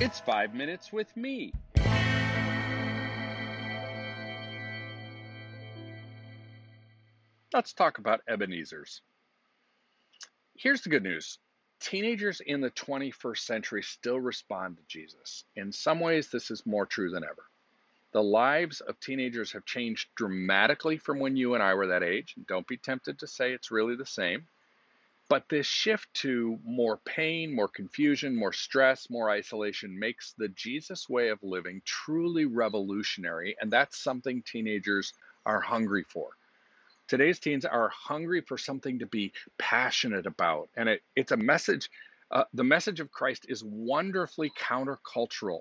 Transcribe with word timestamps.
It's 0.00 0.18
five 0.18 0.54
minutes 0.54 0.92
with 0.92 1.16
me. 1.16 1.52
Let's 7.52 7.72
talk 7.72 7.98
about 7.98 8.20
Ebenezer's. 8.26 9.02
Here's 10.56 10.80
the 10.80 10.88
good 10.88 11.04
news 11.04 11.38
teenagers 11.78 12.40
in 12.44 12.60
the 12.60 12.72
21st 12.72 13.38
century 13.38 13.82
still 13.84 14.18
respond 14.18 14.78
to 14.78 14.82
Jesus. 14.88 15.44
In 15.54 15.70
some 15.70 16.00
ways, 16.00 16.28
this 16.28 16.50
is 16.50 16.66
more 16.66 16.86
true 16.86 17.10
than 17.10 17.22
ever. 17.22 17.44
The 18.12 18.22
lives 18.22 18.80
of 18.80 18.98
teenagers 18.98 19.52
have 19.52 19.64
changed 19.64 20.08
dramatically 20.16 20.98
from 20.98 21.20
when 21.20 21.36
you 21.36 21.54
and 21.54 21.62
I 21.62 21.74
were 21.74 21.86
that 21.86 22.02
age. 22.02 22.34
Don't 22.48 22.66
be 22.66 22.78
tempted 22.78 23.20
to 23.20 23.28
say 23.28 23.52
it's 23.52 23.70
really 23.70 23.94
the 23.94 24.06
same. 24.06 24.48
But 25.28 25.48
this 25.48 25.66
shift 25.66 26.12
to 26.14 26.58
more 26.64 26.98
pain, 26.98 27.54
more 27.54 27.68
confusion, 27.68 28.36
more 28.36 28.52
stress, 28.52 29.08
more 29.08 29.30
isolation 29.30 29.98
makes 29.98 30.34
the 30.36 30.48
Jesus 30.48 31.08
way 31.08 31.30
of 31.30 31.42
living 31.42 31.80
truly 31.84 32.44
revolutionary. 32.44 33.56
And 33.60 33.72
that's 33.72 33.98
something 33.98 34.42
teenagers 34.42 35.14
are 35.46 35.60
hungry 35.60 36.04
for. 36.04 36.36
Today's 37.08 37.38
teens 37.38 37.64
are 37.64 37.88
hungry 37.88 38.42
for 38.42 38.58
something 38.58 38.98
to 38.98 39.06
be 39.06 39.32
passionate 39.58 40.26
about. 40.26 40.68
And 40.76 40.88
it, 40.88 41.02
it's 41.16 41.32
a 41.32 41.36
message, 41.36 41.90
uh, 42.30 42.44
the 42.52 42.64
message 42.64 43.00
of 43.00 43.10
Christ 43.10 43.46
is 43.48 43.62
wonderfully 43.64 44.50
countercultural. 44.58 45.60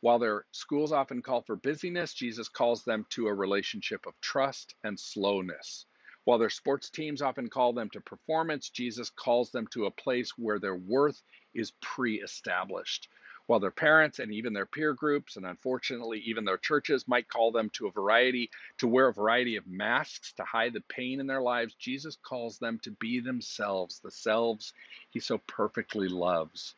While 0.00 0.18
their 0.18 0.44
schools 0.52 0.92
often 0.92 1.22
call 1.22 1.42
for 1.42 1.56
busyness, 1.56 2.14
Jesus 2.14 2.48
calls 2.48 2.84
them 2.84 3.06
to 3.10 3.28
a 3.28 3.34
relationship 3.34 4.06
of 4.06 4.20
trust 4.20 4.74
and 4.84 4.98
slowness. 4.98 5.86
While 6.24 6.38
their 6.38 6.50
sports 6.50 6.88
teams 6.88 7.20
often 7.20 7.50
call 7.50 7.74
them 7.74 7.90
to 7.90 8.00
performance, 8.00 8.70
Jesus 8.70 9.10
calls 9.10 9.50
them 9.50 9.66
to 9.68 9.84
a 9.86 9.90
place 9.90 10.38
where 10.38 10.58
their 10.58 10.74
worth 10.74 11.22
is 11.54 11.72
pre 11.80 12.20
established. 12.22 13.08
While 13.46 13.60
their 13.60 13.70
parents 13.70 14.20
and 14.20 14.32
even 14.32 14.54
their 14.54 14.64
peer 14.64 14.94
groups, 14.94 15.36
and 15.36 15.44
unfortunately 15.44 16.20
even 16.20 16.46
their 16.46 16.56
churches, 16.56 17.06
might 17.06 17.28
call 17.28 17.52
them 17.52 17.68
to 17.74 17.88
a 17.88 17.92
variety, 17.92 18.50
to 18.78 18.88
wear 18.88 19.08
a 19.08 19.12
variety 19.12 19.56
of 19.56 19.66
masks 19.66 20.32
to 20.34 20.44
hide 20.44 20.72
the 20.72 20.80
pain 20.80 21.20
in 21.20 21.26
their 21.26 21.42
lives, 21.42 21.74
Jesus 21.74 22.16
calls 22.16 22.58
them 22.58 22.78
to 22.84 22.90
be 22.92 23.20
themselves, 23.20 24.00
the 24.00 24.10
selves 24.10 24.72
he 25.10 25.20
so 25.20 25.36
perfectly 25.36 26.08
loves. 26.08 26.74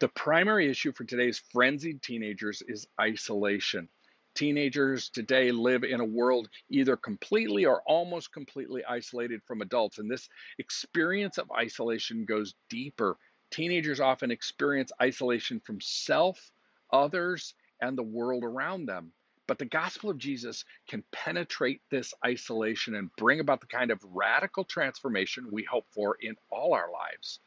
The 0.00 0.08
primary 0.08 0.68
issue 0.68 0.92
for 0.92 1.04
today's 1.04 1.38
frenzied 1.38 2.02
teenagers 2.02 2.60
is 2.60 2.86
isolation. 3.00 3.88
Teenagers 4.36 5.08
today 5.08 5.50
live 5.50 5.82
in 5.82 6.00
a 6.00 6.04
world 6.04 6.48
either 6.70 6.96
completely 6.96 7.64
or 7.64 7.82
almost 7.82 8.32
completely 8.32 8.84
isolated 8.84 9.40
from 9.46 9.62
adults, 9.62 9.98
and 9.98 10.08
this 10.08 10.28
experience 10.58 11.38
of 11.38 11.50
isolation 11.50 12.24
goes 12.24 12.54
deeper 12.70 13.18
Teenagers 13.50 14.00
often 14.00 14.30
experience 14.30 14.90
isolation 15.00 15.60
from 15.60 15.80
self, 15.80 16.50
others, 16.92 17.54
and 17.80 17.96
the 17.96 18.02
world 18.02 18.42
around 18.44 18.86
them. 18.86 19.12
But 19.46 19.58
the 19.58 19.64
gospel 19.64 20.10
of 20.10 20.18
Jesus 20.18 20.64
can 20.88 21.04
penetrate 21.12 21.80
this 21.88 22.12
isolation 22.24 22.96
and 22.96 23.14
bring 23.16 23.38
about 23.38 23.60
the 23.60 23.68
kind 23.68 23.92
of 23.92 24.02
radical 24.02 24.64
transformation 24.64 25.48
we 25.52 25.62
hope 25.62 25.86
for 25.90 26.16
in 26.20 26.36
all 26.50 26.74
our 26.74 26.90
lives. 26.90 27.38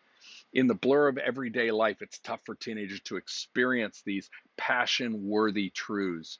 In 0.54 0.68
the 0.68 0.76
blur 0.76 1.10
of 1.10 1.18
everyday 1.18 1.72
life, 1.72 2.02
it's 2.02 2.20
tough 2.20 2.42
for 2.46 2.56
teenagers 2.56 3.02
to 3.02 3.18
experience 3.18 4.02
these 4.02 4.30
passion 4.56 5.28
worthy 5.28 5.70
truths. 5.70 6.40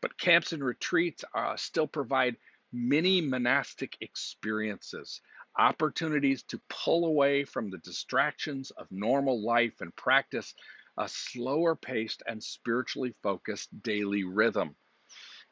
But 0.00 0.18
camps 0.18 0.52
and 0.52 0.62
retreats 0.62 1.24
uh, 1.34 1.56
still 1.56 1.86
provide 1.86 2.36
many 2.72 3.20
monastic 3.20 3.96
experiences 4.00 5.20
opportunities 5.58 6.42
to 6.42 6.60
pull 6.68 7.06
away 7.06 7.44
from 7.44 7.70
the 7.70 7.78
distractions 7.78 8.70
of 8.72 8.86
normal 8.90 9.42
life 9.42 9.80
and 9.80 9.94
practice 9.96 10.54
a 10.98 11.08
slower 11.08 11.74
paced 11.74 12.22
and 12.26 12.42
spiritually 12.42 13.14
focused 13.22 13.70
daily 13.82 14.24
rhythm. 14.24 14.76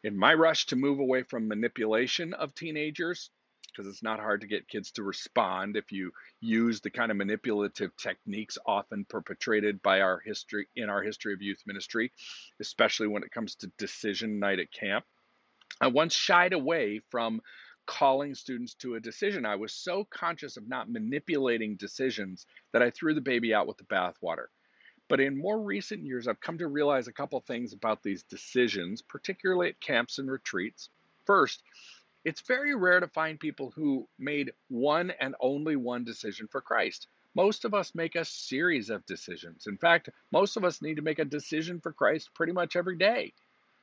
In 0.02 0.16
my 0.16 0.34
rush 0.34 0.66
to 0.66 0.76
move 0.76 0.98
away 0.98 1.22
from 1.22 1.48
manipulation 1.48 2.34
of 2.34 2.54
teenagers, 2.54 3.30
because 3.74 3.90
it's 3.90 4.02
not 4.02 4.20
hard 4.20 4.40
to 4.40 4.46
get 4.46 4.68
kids 4.68 4.90
to 4.92 5.02
respond 5.02 5.76
if 5.76 5.90
you 5.90 6.12
use 6.40 6.80
the 6.80 6.90
kind 6.90 7.10
of 7.10 7.16
manipulative 7.16 7.96
techniques 7.96 8.58
often 8.66 9.04
perpetrated 9.08 9.82
by 9.82 10.00
our 10.00 10.20
history 10.20 10.68
in 10.76 10.88
our 10.88 11.02
history 11.02 11.32
of 11.32 11.42
youth 11.42 11.62
ministry, 11.66 12.12
especially 12.60 13.08
when 13.08 13.22
it 13.22 13.32
comes 13.32 13.54
to 13.56 13.72
decision 13.78 14.38
night 14.38 14.60
at 14.60 14.72
camp. 14.72 15.04
I 15.80 15.88
once 15.88 16.14
shied 16.14 16.52
away 16.52 17.00
from 17.10 17.40
calling 17.86 18.34
students 18.34 18.74
to 18.74 18.94
a 18.94 19.00
decision. 19.00 19.44
I 19.44 19.56
was 19.56 19.72
so 19.72 20.04
conscious 20.04 20.56
of 20.56 20.68
not 20.68 20.90
manipulating 20.90 21.76
decisions 21.76 22.46
that 22.72 22.82
I 22.82 22.90
threw 22.90 23.14
the 23.14 23.20
baby 23.20 23.52
out 23.52 23.66
with 23.66 23.76
the 23.76 23.84
bathwater. 23.84 24.46
But 25.08 25.20
in 25.20 25.36
more 25.36 25.60
recent 25.60 26.02
years, 26.02 26.26
I've 26.26 26.40
come 26.40 26.58
to 26.58 26.66
realize 26.66 27.08
a 27.08 27.12
couple 27.12 27.40
things 27.40 27.74
about 27.74 28.02
these 28.02 28.22
decisions, 28.22 29.02
particularly 29.02 29.68
at 29.68 29.80
camps 29.80 30.18
and 30.18 30.30
retreats. 30.30 30.88
First, 31.26 31.62
it's 32.24 32.40
very 32.40 32.74
rare 32.74 33.00
to 33.00 33.08
find 33.08 33.38
people 33.38 33.70
who 33.74 34.08
made 34.18 34.52
one 34.68 35.12
and 35.20 35.34
only 35.40 35.76
one 35.76 36.04
decision 36.04 36.48
for 36.50 36.60
Christ. 36.60 37.06
Most 37.34 37.64
of 37.64 37.74
us 37.74 37.94
make 37.94 38.14
a 38.14 38.24
series 38.24 38.90
of 38.90 39.04
decisions. 39.06 39.66
In 39.66 39.76
fact, 39.76 40.08
most 40.32 40.56
of 40.56 40.64
us 40.64 40.80
need 40.80 40.96
to 40.96 41.02
make 41.02 41.18
a 41.18 41.24
decision 41.24 41.80
for 41.80 41.92
Christ 41.92 42.30
pretty 42.34 42.52
much 42.52 42.76
every 42.76 42.96
day. 42.96 43.34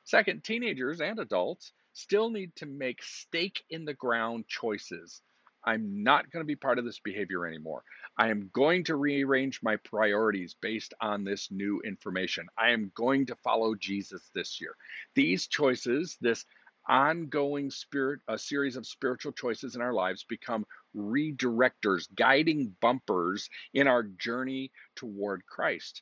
Second, 0.03 0.44
teenagers 0.44 1.01
and 1.01 1.19
adults 1.19 1.74
still 1.94 2.30
need 2.30 2.56
to 2.56 2.66
make 2.66 3.03
stake 3.03 3.63
in 3.69 3.85
the 3.85 3.94
ground 3.94 4.47
choices. 4.47 5.22
I'm 5.63 6.03
not 6.03 6.31
going 6.31 6.41
to 6.41 6.47
be 6.47 6.56
part 6.56 6.80
of 6.80 6.85
this 6.85 7.00
behavior 7.00 7.46
anymore. 7.46 7.84
I 8.18 8.30
am 8.30 8.50
going 8.53 8.84
to 8.85 8.96
rearrange 8.96 9.62
my 9.62 9.75
priorities 9.75 10.56
based 10.59 10.94
on 11.01 11.24
this 11.24 11.51
new 11.51 11.81
information. 11.81 12.47
I 12.57 12.72
am 12.72 12.91
going 12.96 13.28
to 13.28 13.35
follow 13.35 13.75
Jesus 13.75 14.31
this 14.34 14.59
year. 14.59 14.75
These 15.13 15.47
choices, 15.47 16.18
this 16.19 16.46
ongoing 16.88 17.72
spirit 17.72 18.22
a 18.28 18.38
series 18.38 18.75
of 18.75 18.88
spiritual 18.88 19.31
choices 19.31 19.75
in 19.75 19.81
our 19.81 19.94
lives 19.94 20.24
become 20.24 20.66
redirectors, 20.96 22.08
guiding 22.16 22.75
bumpers 22.81 23.50
in 23.74 23.88
our 23.88 24.03
journey 24.03 24.72
toward 24.96 25.46
Christ. 25.46 26.02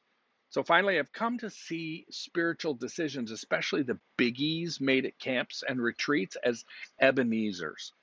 So 0.50 0.64
finally, 0.64 0.98
I've 0.98 1.14
come 1.14 1.38
to 1.40 1.50
see 1.50 2.06
spiritual 2.10 2.74
decisions, 2.74 3.32
especially 3.32 3.84
the 3.84 4.00
biggies 4.18 4.82
made 4.82 5.06
at 5.06 5.20
camps 5.20 5.64
and 5.68 5.80
retreats, 5.82 6.38
as 6.44 6.66
Ebenezer's. 7.00 7.94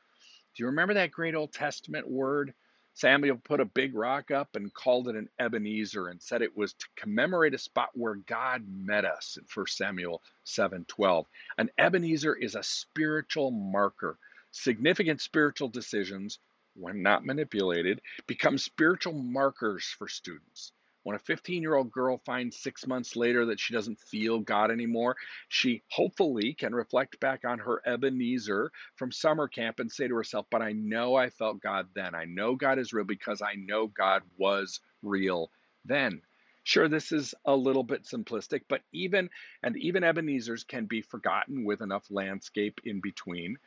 Do 0.54 0.62
you 0.62 0.66
remember 0.69 0.94
that 0.94 1.10
great 1.10 1.34
Old 1.34 1.53
Testament 1.53 2.08
word? 2.08 2.54
Samuel 2.96 3.36
put 3.36 3.60
a 3.60 3.66
big 3.66 3.94
rock 3.94 4.30
up 4.30 4.56
and 4.56 4.72
called 4.72 5.06
it 5.06 5.16
an 5.16 5.28
Ebenezer 5.38 6.08
and 6.08 6.22
said 6.22 6.40
it 6.40 6.56
was 6.56 6.72
to 6.72 6.86
commemorate 6.96 7.52
a 7.52 7.58
spot 7.58 7.90
where 7.92 8.14
God 8.14 8.64
met 8.66 9.04
us 9.04 9.36
in 9.36 9.44
1 9.54 9.66
Samuel 9.66 10.22
7:12. 10.46 11.26
An 11.58 11.68
Ebenezer 11.76 12.34
is 12.34 12.54
a 12.54 12.62
spiritual 12.62 13.50
marker. 13.50 14.18
Significant 14.50 15.20
spiritual 15.20 15.68
decisions, 15.68 16.38
when 16.74 17.02
not 17.02 17.26
manipulated, 17.26 18.00
become 18.26 18.56
spiritual 18.56 19.12
markers 19.12 19.84
for 19.84 20.08
students. 20.08 20.72
When 21.06 21.15
a 21.15 21.21
15 21.21 21.62
year 21.62 21.77
old 21.77 21.93
girl 21.93 22.19
finds 22.27 22.56
six 22.56 22.84
months 22.84 23.15
later 23.15 23.47
that 23.47 23.61
she 23.61 23.72
doesn't 23.72 24.00
feel 24.00 24.41
God 24.41 24.72
anymore, 24.72 25.17
she 25.49 25.84
hopefully 25.89 26.53
can 26.53 26.75
reflect 26.75 27.21
back 27.21 27.44
on 27.44 27.61
her 27.61 27.81
Ebenezer 27.87 28.72
from 28.97 29.12
summer 29.12 29.47
camp 29.47 29.78
and 29.78 29.93
say 29.93 30.09
to 30.09 30.17
herself, 30.17 30.47
But 30.50 30.62
I 30.62 30.72
know 30.72 31.15
I 31.15 31.31
felt 31.31 31.62
God 31.62 31.87
then. 31.94 32.17
I 32.17 32.25
know 32.25 32.56
God 32.56 32.81
is 32.81 32.93
real 32.93 33.05
because 33.05 33.41
I 33.41 33.55
know 33.55 33.87
God 33.87 34.25
was 34.37 34.81
real 35.00 35.53
then. 35.84 36.22
Sure, 36.65 36.89
this 36.89 37.12
is 37.12 37.37
a 37.44 37.55
little 37.55 37.84
bit 37.84 38.03
simplistic, 38.03 38.62
but 38.69 38.83
even 38.91 39.31
and 39.62 39.77
even 39.77 40.03
Ebenezer's 40.03 40.65
can 40.65 40.87
be 40.87 41.03
forgotten 41.03 41.65
with 41.65 41.83
enough 41.83 42.11
landscape 42.11 42.81
in 42.83 43.00
between. 43.00 43.59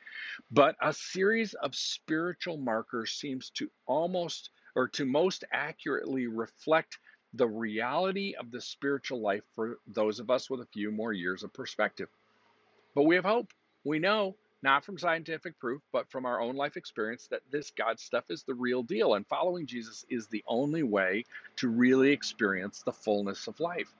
But 0.51 0.75
a 0.81 0.91
series 0.91 1.53
of 1.53 1.73
spiritual 1.73 2.57
markers 2.57 3.13
seems 3.13 3.49
to 3.51 3.71
almost 3.85 4.49
or 4.75 4.89
to 4.89 5.05
most 5.05 5.45
accurately 5.51 6.27
reflect 6.27 6.99
the 7.33 7.47
reality 7.47 8.35
of 8.39 8.51
the 8.51 8.61
spiritual 8.61 9.21
life 9.21 9.43
for 9.55 9.77
those 9.87 10.19
of 10.19 10.29
us 10.29 10.49
with 10.49 10.61
a 10.61 10.67
few 10.73 10.91
more 10.91 11.13
years 11.13 11.43
of 11.43 11.53
perspective. 11.53 12.09
But 12.95 13.03
we 13.03 13.15
have 13.15 13.25
hope. 13.25 13.53
We 13.83 13.99
know, 13.99 14.35
not 14.61 14.83
from 14.83 14.97
scientific 14.97 15.59
proof, 15.59 15.81
but 15.93 16.09
from 16.09 16.25
our 16.25 16.41
own 16.41 16.55
life 16.55 16.75
experience, 16.75 17.27
that 17.27 17.41
this 17.51 17.71
God 17.71 17.99
stuff 17.99 18.25
is 18.29 18.43
the 18.43 18.53
real 18.53 18.83
deal. 18.83 19.13
And 19.13 19.25
following 19.27 19.67
Jesus 19.67 20.05
is 20.09 20.27
the 20.27 20.43
only 20.47 20.83
way 20.83 21.23
to 21.57 21.69
really 21.69 22.11
experience 22.11 22.81
the 22.81 22.91
fullness 22.91 23.47
of 23.47 23.59
life. 23.59 23.93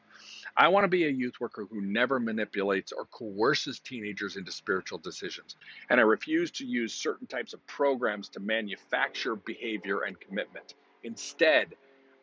I 0.57 0.67
want 0.67 0.83
to 0.83 0.89
be 0.89 1.05
a 1.05 1.09
youth 1.09 1.39
worker 1.39 1.65
who 1.69 1.81
never 1.81 2.19
manipulates 2.19 2.91
or 2.91 3.05
coerces 3.05 3.79
teenagers 3.79 4.35
into 4.35 4.51
spiritual 4.51 4.97
decisions. 4.97 5.55
And 5.89 5.99
I 5.99 6.03
refuse 6.03 6.51
to 6.51 6.65
use 6.65 6.93
certain 6.93 7.27
types 7.27 7.53
of 7.53 7.65
programs 7.67 8.27
to 8.29 8.39
manufacture 8.39 9.35
behavior 9.35 10.01
and 10.01 10.19
commitment. 10.19 10.73
Instead, 11.03 11.75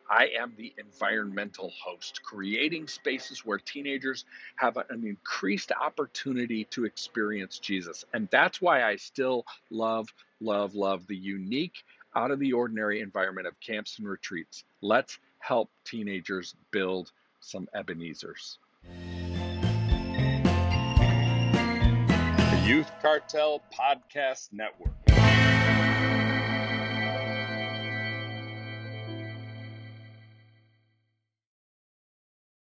I 0.09 0.29
am 0.39 0.53
the 0.55 0.73
environmental 0.77 1.73
host, 1.83 2.23
creating 2.23 2.87
spaces 2.87 3.45
where 3.45 3.57
teenagers 3.57 4.23
have 4.55 4.77
an 4.77 5.05
increased 5.05 5.73
opportunity 5.73 6.63
to 6.65 6.85
experience 6.85 7.59
Jesus. 7.59 8.05
And 8.13 8.29
that's 8.31 8.61
why 8.61 8.83
I 8.83 8.95
still 8.95 9.45
love, 9.69 10.07
love, 10.39 10.75
love 10.75 11.05
the 11.07 11.15
unique, 11.15 11.83
out 12.15 12.31
of 12.31 12.39
the 12.39 12.53
ordinary 12.53 13.01
environment 13.01 13.47
of 13.47 13.59
camps 13.59 13.99
and 13.99 14.07
retreats. 14.07 14.63
Let's 14.81 15.19
help 15.39 15.69
teenagers 15.83 16.55
build 16.71 17.11
some 17.41 17.67
Ebenezers. 17.75 18.59
The 22.37 22.63
Youth 22.65 22.91
Cartel 23.01 23.61
Podcast 23.77 24.53
Network. 24.53 24.96